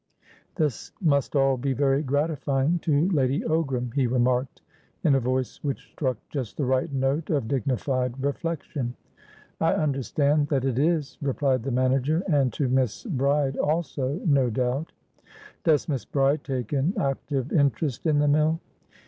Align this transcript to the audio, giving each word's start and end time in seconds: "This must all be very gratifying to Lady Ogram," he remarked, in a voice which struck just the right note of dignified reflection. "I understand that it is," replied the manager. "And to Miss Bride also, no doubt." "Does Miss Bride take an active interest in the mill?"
"This 0.55 0.91
must 0.99 1.35
all 1.35 1.57
be 1.57 1.73
very 1.73 2.01
gratifying 2.01 2.79
to 2.79 3.07
Lady 3.11 3.41
Ogram," 3.41 3.93
he 3.93 4.07
remarked, 4.07 4.63
in 5.03 5.13
a 5.13 5.19
voice 5.19 5.63
which 5.63 5.91
struck 5.91 6.17
just 6.31 6.57
the 6.57 6.65
right 6.65 6.91
note 6.91 7.29
of 7.29 7.47
dignified 7.47 8.15
reflection. 8.19 8.95
"I 9.59 9.75
understand 9.75 10.47
that 10.47 10.65
it 10.65 10.79
is," 10.79 11.19
replied 11.21 11.61
the 11.61 11.69
manager. 11.69 12.23
"And 12.27 12.51
to 12.53 12.67
Miss 12.67 13.03
Bride 13.03 13.57
also, 13.57 14.15
no 14.25 14.49
doubt." 14.49 14.91
"Does 15.63 15.87
Miss 15.87 16.03
Bride 16.03 16.43
take 16.43 16.73
an 16.73 16.95
active 16.99 17.51
interest 17.53 18.07
in 18.07 18.17
the 18.17 18.27
mill?" 18.27 18.59